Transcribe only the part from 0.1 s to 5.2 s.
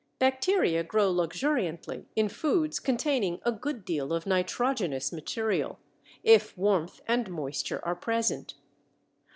Bacteria grow luxuriantly in foods containing a good deal of nitrogenous